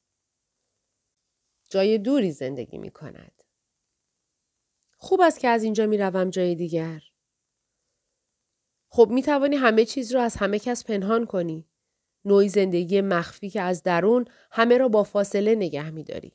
جای 1.70 1.98
دوری 1.98 2.32
زندگی 2.32 2.78
می 2.78 2.92
کند. 2.92 3.44
خوب 4.98 5.22
است 5.22 5.40
که 5.40 5.48
از 5.48 5.64
اینجا 5.64 5.86
می 5.86 5.98
روم 5.98 6.30
جای 6.30 6.56
دیگر. 6.56 7.13
خب 8.96 9.08
می 9.12 9.24
توانی 9.24 9.56
همه 9.56 9.86
چیز 9.86 10.12
را 10.12 10.24
از 10.24 10.36
همه 10.36 10.60
کس 10.60 10.84
پنهان 10.84 11.26
کنی. 11.26 11.68
نوعی 12.26 12.50
زندگی 12.50 13.02
مخفی 13.02 13.50
که 13.50 13.62
از 13.62 13.84
درون 13.84 14.26
همه 14.52 14.78
را 14.78 14.88
با 14.88 15.04
فاصله 15.04 15.56
نگه 15.56 15.90
می 15.90 16.04
داری. 16.04 16.34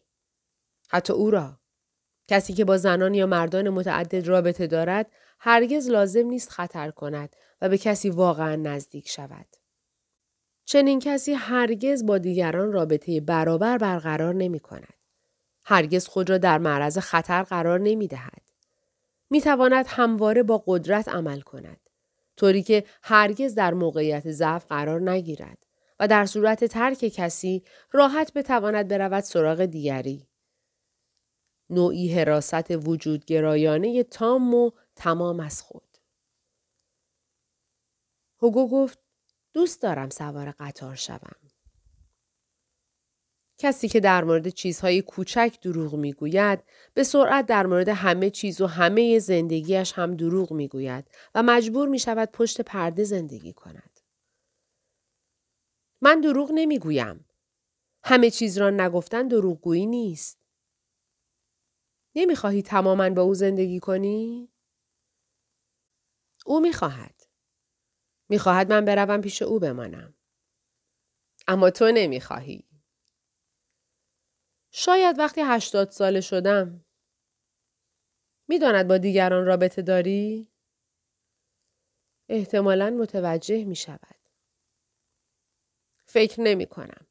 حتی 0.88 1.12
او 1.12 1.30
را. 1.30 1.60
کسی 2.28 2.52
که 2.52 2.64
با 2.64 2.76
زنان 2.76 3.14
یا 3.14 3.26
مردان 3.26 3.68
متعدد 3.68 4.28
رابطه 4.28 4.66
دارد 4.66 5.10
هرگز 5.38 5.88
لازم 5.88 6.26
نیست 6.26 6.50
خطر 6.50 6.90
کند 6.90 7.36
و 7.60 7.68
به 7.68 7.78
کسی 7.78 8.10
واقعا 8.10 8.56
نزدیک 8.56 9.08
شود. 9.08 9.46
چنین 10.64 11.00
کسی 11.00 11.32
هرگز 11.32 12.06
با 12.06 12.18
دیگران 12.18 12.72
رابطه 12.72 13.20
برابر 13.20 13.78
برقرار 13.78 14.34
نمی 14.34 14.60
کند. 14.60 14.94
هرگز 15.64 16.06
خود 16.06 16.30
را 16.30 16.38
در 16.38 16.58
معرض 16.58 16.98
خطر 16.98 17.42
قرار 17.42 17.80
نمی 17.80 18.08
دهد. 18.08 18.42
می 19.30 19.40
تواند 19.40 19.86
همواره 19.88 20.42
با 20.42 20.62
قدرت 20.66 21.08
عمل 21.08 21.40
کند. 21.40 21.87
طوری 22.38 22.62
که 22.62 22.84
هرگز 23.02 23.54
در 23.54 23.74
موقعیت 23.74 24.30
ضعف 24.30 24.66
قرار 24.66 25.10
نگیرد 25.10 25.66
و 26.00 26.08
در 26.08 26.26
صورت 26.26 26.64
ترک 26.64 26.98
کسی 26.98 27.64
راحت 27.92 28.32
بتواند 28.32 28.88
برود 28.88 29.24
سراغ 29.24 29.64
دیگری. 29.64 30.28
نوعی 31.70 32.14
حراست 32.14 32.70
وجودگرایانه 32.70 34.02
تام 34.02 34.54
و 34.54 34.70
تمام 34.96 35.40
از 35.40 35.62
خود. 35.62 35.98
هوگو 38.42 38.68
گفت 38.68 38.98
دوست 39.52 39.82
دارم 39.82 40.10
سوار 40.10 40.54
قطار 40.58 40.94
شوم. 40.94 41.47
کسی 43.58 43.88
که 43.88 44.00
در 44.00 44.24
مورد 44.24 44.48
چیزهای 44.48 45.02
کوچک 45.02 45.58
دروغ 45.62 45.94
می‌گوید 45.94 46.64
به 46.94 47.04
سرعت 47.04 47.46
در 47.46 47.66
مورد 47.66 47.88
همه 47.88 48.30
چیز 48.30 48.60
و 48.60 48.66
همه 48.66 49.18
زندگیش 49.18 49.92
هم 49.92 50.16
دروغ 50.16 50.52
می‌گوید 50.52 51.10
و 51.34 51.42
مجبور 51.42 51.88
می 51.88 51.98
شود 51.98 52.28
پشت 52.32 52.60
پرده 52.60 53.04
زندگی 53.04 53.52
کند. 53.52 54.00
من 56.00 56.20
دروغ 56.20 56.50
نمی‌گویم. 56.54 57.24
همه 58.04 58.30
چیز 58.30 58.58
را 58.58 58.70
نگفتن 58.70 59.28
دروغگویی 59.28 59.86
نیست. 59.86 60.38
نمی‌خواهی 62.14 62.62
تماما 62.62 63.10
با 63.10 63.22
او 63.22 63.34
زندگی 63.34 63.80
کنی؟ 63.80 64.52
او 66.46 66.60
می‌خواهد. 66.60 67.22
می‌خواهد 68.28 68.72
من 68.72 68.84
بروم 68.84 69.20
پیش 69.20 69.42
او 69.42 69.58
بمانم. 69.58 70.14
اما 71.48 71.70
تو 71.70 71.92
نمی‌خواهی. 71.94 72.67
شاید 74.70 75.18
وقتی 75.18 75.40
هشتاد 75.44 75.90
ساله 75.90 76.20
شدم. 76.20 76.84
می‌داند 78.48 78.88
با 78.88 78.98
دیگران 78.98 79.46
رابطه 79.46 79.82
داری؟ 79.82 80.48
احتمالا 82.28 82.90
متوجه 82.90 83.64
می 83.64 83.76
شود. 83.76 84.16
فکر 86.06 86.40
نمی 86.40 86.66
کنم. 86.66 87.06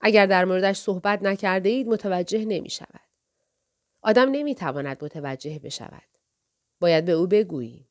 اگر 0.00 0.26
در 0.26 0.44
موردش 0.44 0.76
صحبت 0.76 1.22
نکرده 1.22 1.68
اید 1.68 1.88
متوجه 1.88 2.44
نمی 2.44 2.70
شود. 2.70 3.08
آدم 4.02 4.30
نمی 4.30 4.54
تواند 4.54 5.04
متوجه 5.04 5.58
بشود. 5.58 6.08
باید 6.80 7.04
به 7.04 7.12
او 7.12 7.26
بگویی. 7.26 7.88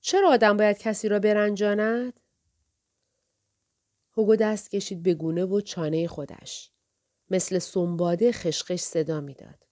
چرا 0.00 0.30
آدم 0.30 0.56
باید 0.56 0.78
کسی 0.78 1.08
را 1.08 1.18
برنجاند؟ 1.18 2.20
هوگو 4.16 4.36
دست 4.36 4.70
کشید 4.70 5.02
به 5.02 5.14
گونه 5.14 5.44
و 5.44 5.60
چانه 5.60 6.06
خودش. 6.06 6.70
مثل 7.30 7.58
سنباده 7.58 8.32
خشخش 8.32 8.80
صدا 8.80 9.20
می‌داد. 9.20 9.66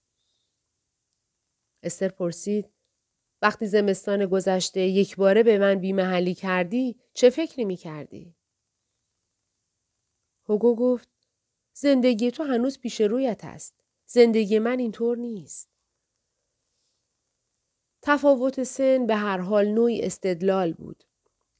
استر 1.83 2.09
پرسید 2.09 2.69
وقتی 3.41 3.67
زمستان 3.67 4.25
گذشته 4.25 4.81
یک 4.81 5.15
باره 5.15 5.43
به 5.43 5.57
من 5.57 5.75
بیمحلی 5.75 6.33
کردی 6.33 6.99
چه 7.13 7.29
فکری 7.29 7.65
می 7.65 7.75
کردی؟ 7.75 8.35
هوگو 10.49 10.75
گفت 10.75 11.09
زندگی 11.73 12.31
تو 12.31 12.43
هنوز 12.43 12.79
پیش 12.79 13.01
رویت 13.01 13.45
است. 13.45 13.83
زندگی 14.05 14.59
من 14.59 14.79
اینطور 14.79 15.17
نیست. 15.17 15.69
تفاوت 18.01 18.63
سن 18.63 19.07
به 19.07 19.15
هر 19.15 19.37
حال 19.37 19.67
نوعی 19.67 20.01
استدلال 20.01 20.73
بود. 20.73 21.03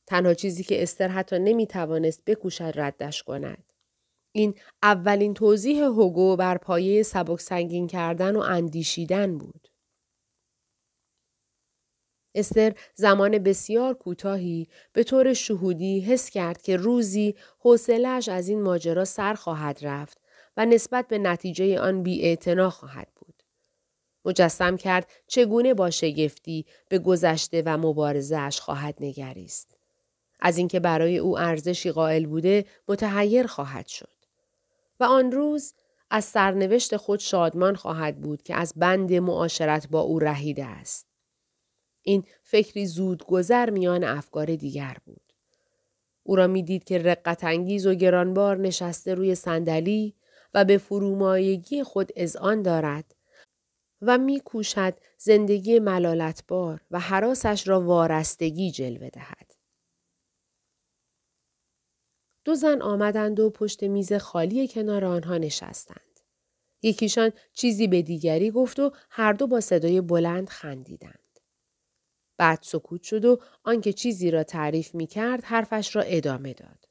تنها 0.08 0.34
چیزی 0.34 0.64
که 0.64 0.84
استر 0.84 1.08
حتی 1.08 1.40
نمی 1.40 1.68
توانست 1.68 2.26
بکوشد 2.26 2.74
ردش 2.76 3.24
کند. 3.24 3.74
این 4.32 4.56
اولین 4.84 5.34
توضیح 5.34 5.84
هوگو 5.84 6.36
بر 6.36 6.58
پایه 6.58 7.04
سبک 7.04 7.40
سنگین 7.40 7.88
کردن 7.88 8.36
و 8.36 8.40
اندیشیدن 8.40 9.38
بود. 9.38 9.68
استر 12.36 12.74
زمان 12.96 13.38
بسیار 13.38 13.94
کوتاهی 13.94 14.68
به 14.94 15.04
طور 15.04 15.34
شهودی 15.34 16.00
حس 16.00 16.30
کرد 16.30 16.62
که 16.62 16.78
روزی 16.78 17.36
حوصلهاش 17.60 18.30
از 18.30 18.48
این 18.48 18.62
ماجرا 18.62 19.06
سر 19.06 19.34
خواهد 19.34 19.80
رفت 19.82 20.22
و 20.58 20.66
نسبت 20.66 21.08
به 21.08 21.18
نتیجه 21.18 21.80
آن 21.80 22.04
بی 22.04 22.38
خواهد 22.72 23.08
بود. 23.16 23.44
مجسم 24.26 24.78
کرد 24.78 25.12
چگونه 25.28 25.74
با 25.74 25.90
شگفتی 25.90 26.66
به 26.90 27.00
گذشته 27.00 27.64
و 27.66 27.78
مبارزهاش 27.78 28.60
خواهد 28.60 28.96
نگریست. 29.00 29.73
از 30.46 30.58
اینکه 30.58 30.80
برای 30.80 31.18
او 31.18 31.40
ارزشی 31.40 31.92
قائل 31.92 32.26
بوده 32.26 32.66
متحیر 32.88 33.48
خواهد 33.48 33.88
شد. 33.88 34.16
و 35.00 35.04
آن 35.04 35.32
روز 35.32 35.74
از 36.10 36.26
سرنوشت 36.26 36.98
خود 36.98 37.20
شادمان 37.20 37.76
خواهد 37.76 38.22
بود 38.22 38.44
که 38.44 38.56
از 38.56 38.74
بند 38.76 39.14
معاشرت 39.14 39.88
با 39.88 40.00
او 40.02 40.20
رهیده 40.20 40.66
است. 40.66 41.08
این 42.02 42.24
فکری 42.44 42.86
زود 42.86 43.26
گذر 43.26 43.70
میان 43.70 44.04
افکار 44.04 44.56
دیگر 44.56 44.98
بود. 45.06 45.34
او 46.24 46.36
را 46.36 46.48
می‌دید 46.48 46.84
که 46.84 46.98
رقت 46.98 47.44
انگیز 47.44 47.88
و 47.88 47.94
گرانبار 47.94 48.58
نشسته 48.58 49.14
روی 49.14 49.36
صندلی 49.36 50.16
و 50.54 50.66
به 50.66 50.78
فرومایگی 50.78 51.84
خود 51.84 52.12
اذعان 52.16 52.62
دارد 52.62 53.16
و 54.02 54.18
میکوشد 54.18 54.94
زندگی 55.18 55.80
ملالتبار 55.80 56.82
و 56.92 57.00
حراسش 57.00 57.68
را 57.68 57.82
وارستگی 57.82 58.72
جلوه 58.72 59.10
دهد. 59.10 59.53
دو 62.46 62.56
زن 62.56 62.82
آمدند 62.82 63.40
و 63.40 63.50
پشت 63.50 63.84
میز 63.84 64.14
خالی 64.14 64.68
کنار 64.68 65.06
آنها 65.06 65.38
نشستند. 65.38 66.20
یکیشان 66.82 67.32
چیزی 67.54 67.88
به 67.88 68.02
دیگری 68.02 68.52
گفت 68.52 68.80
و 68.80 68.92
هر 69.10 69.34
دو 69.34 69.48
با 69.48 69.62
صدای 69.62 70.02
بلند 70.02 70.50
خندیدند. 70.50 71.20
بعد 72.38 72.60
سکوت 72.62 73.04
شد 73.04 73.26
و 73.26 73.40
آنکه 73.64 73.94
چیزی 73.94 74.32
را 74.32 74.44
تعریف 74.44 74.96
می 74.96 75.08
کرد 75.08 75.44
حرفش 75.44 75.96
را 75.96 76.02
ادامه 76.02 76.54
داد. 76.54 76.88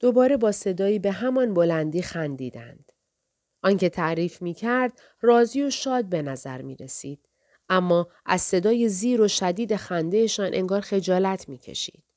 دوباره 0.00 0.36
با 0.36 0.52
صدایی 0.52 0.98
به 0.98 1.12
همان 1.12 1.54
بلندی 1.54 2.02
خندیدند. 2.02 2.92
آنکه 3.62 3.88
تعریف 3.88 4.42
می 4.42 4.54
کرد 4.54 5.00
راضی 5.20 5.62
و 5.62 5.70
شاد 5.70 6.04
به 6.04 6.22
نظر 6.22 6.62
می 6.62 6.76
رسید. 6.76 7.28
اما 7.68 8.08
از 8.26 8.42
صدای 8.42 8.88
زیر 8.88 9.20
و 9.20 9.28
شدید 9.28 9.76
خندهشان 9.76 10.50
انگار 10.54 10.80
خجالت 10.80 11.48
می 11.48 11.58
کشید. 11.58 12.09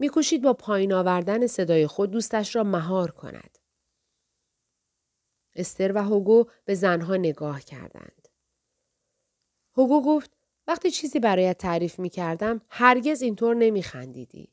می 0.00 0.10
کشید 0.12 0.42
با 0.42 0.52
پایین 0.52 0.92
آوردن 0.92 1.46
صدای 1.46 1.86
خود 1.86 2.10
دوستش 2.10 2.56
را 2.56 2.64
مهار 2.64 3.10
کند. 3.10 3.58
استر 5.54 5.92
و 5.92 6.02
هوگو 6.02 6.44
به 6.64 6.74
زنها 6.74 7.16
نگاه 7.16 7.60
کردند. 7.60 8.28
هوگو 9.76 10.02
گفت 10.02 10.36
وقتی 10.66 10.90
چیزی 10.90 11.20
برایت 11.20 11.58
تعریف 11.58 11.98
می 11.98 12.10
کردم 12.10 12.60
هرگز 12.68 13.22
اینطور 13.22 13.54
نمی 13.54 13.82
خندیدی. 13.82 14.52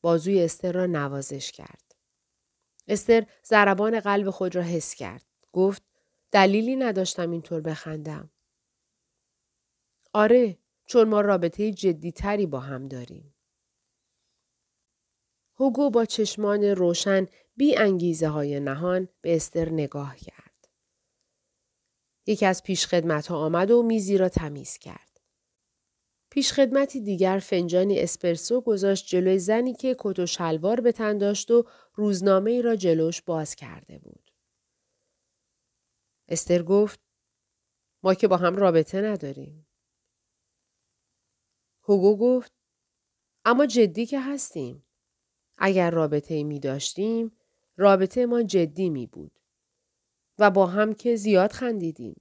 بازوی 0.00 0.42
استر 0.42 0.72
را 0.72 0.86
نوازش 0.86 1.52
کرد. 1.52 1.94
استر 2.88 3.26
ضربان 3.44 4.00
قلب 4.00 4.30
خود 4.30 4.56
را 4.56 4.62
حس 4.62 4.94
کرد. 4.94 5.24
گفت 5.52 5.82
دلیلی 6.32 6.76
نداشتم 6.76 7.30
اینطور 7.30 7.60
بخندم. 7.60 8.30
آره 10.12 10.58
چون 10.86 11.08
ما 11.08 11.20
رابطه 11.20 11.70
جدی 11.70 12.12
تری 12.12 12.46
با 12.46 12.60
هم 12.60 12.88
داریم. 12.88 13.31
هوگو 15.62 15.90
با 15.90 16.04
چشمان 16.04 16.64
روشن 16.64 17.26
بی 17.56 17.76
انگیزه 17.76 18.28
های 18.28 18.60
نهان 18.60 19.08
به 19.20 19.36
استر 19.36 19.68
نگاه 19.68 20.16
کرد. 20.16 20.68
یکی 22.26 22.46
از 22.46 22.62
پیشخدمت 22.62 23.26
ها 23.26 23.36
آمد 23.36 23.70
و 23.70 23.82
میزی 23.82 24.18
را 24.18 24.28
تمیز 24.28 24.78
کرد. 24.78 25.20
پیشخدمتی 26.30 27.00
دیگر 27.00 27.38
فنجانی 27.38 28.00
اسپرسو 28.00 28.60
گذاشت 28.60 29.06
جلوی 29.06 29.38
زنی 29.38 29.74
که 29.74 29.96
کت 29.98 30.18
و 30.18 30.26
شلوار 30.26 30.80
به 30.80 30.92
تن 30.92 31.18
داشت 31.18 31.50
و 31.50 31.64
روزنامه 31.94 32.50
ای 32.50 32.62
را 32.62 32.76
جلوش 32.76 33.22
باز 33.22 33.54
کرده 33.54 33.98
بود. 33.98 34.30
استر 36.28 36.62
گفت 36.62 37.00
ما 38.02 38.14
که 38.14 38.28
با 38.28 38.36
هم 38.36 38.56
رابطه 38.56 39.00
نداریم. 39.00 39.66
هوگو 41.82 42.16
گفت 42.16 42.52
اما 43.44 43.66
جدی 43.66 44.06
که 44.06 44.20
هستیم. 44.20 44.84
اگر 45.58 45.90
رابطه 45.90 46.42
می 46.42 46.60
داشتیم 46.60 47.32
رابطه 47.76 48.26
ما 48.26 48.42
جدی 48.42 48.90
می 48.90 49.06
بود. 49.06 49.40
و 50.38 50.50
با 50.50 50.66
هم 50.66 50.94
که 50.94 51.16
زیاد 51.16 51.52
خندیدیم. 51.52 52.20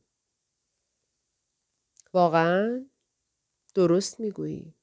واقعا 2.13 2.86
درست 3.76 4.20
می‌گویی. 4.20 4.76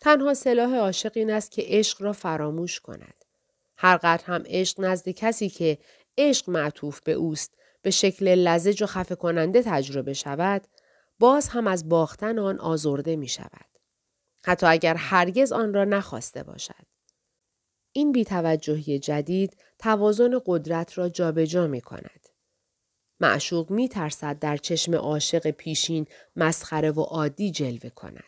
تنها 0.00 0.34
سلاح 0.34 0.74
عاشق 0.76 1.12
این 1.14 1.30
است 1.30 1.50
که 1.50 1.62
عشق 1.66 2.02
را 2.02 2.12
فراموش 2.12 2.80
کند. 2.80 3.24
هر 3.76 3.96
قدر 3.96 4.24
هم 4.24 4.42
عشق 4.46 4.80
نزد 4.80 5.08
کسی 5.08 5.48
که 5.48 5.78
عشق 6.18 6.50
معطوف 6.50 7.00
به 7.00 7.12
اوست 7.12 7.54
به 7.82 7.90
شکل 7.90 8.28
لزج 8.28 8.82
و 8.82 8.86
خفه 8.86 9.14
کننده 9.14 9.62
تجربه 9.62 10.12
شود 10.12 10.66
باز 11.18 11.48
هم 11.48 11.66
از 11.66 11.88
باختن 11.88 12.38
آن 12.38 12.60
آزرده 12.60 13.16
می 13.16 13.28
شود. 13.28 13.77
حتی 14.48 14.66
اگر 14.66 14.94
هرگز 14.94 15.52
آن 15.52 15.74
را 15.74 15.84
نخواسته 15.84 16.42
باشد. 16.42 16.86
این 17.92 18.12
بیتوجهی 18.12 18.98
جدید 18.98 19.56
توازن 19.78 20.40
قدرت 20.46 20.98
را 20.98 21.08
جابجا 21.08 21.44
جا 21.44 21.66
می 21.66 21.80
کند. 21.80 22.28
معشوق 23.20 23.70
می 23.70 23.88
ترسد 23.88 24.38
در 24.38 24.56
چشم 24.56 24.94
عاشق 24.94 25.50
پیشین 25.50 26.06
مسخره 26.36 26.90
و 26.90 27.00
عادی 27.00 27.50
جلوه 27.50 27.90
کند. 27.90 28.27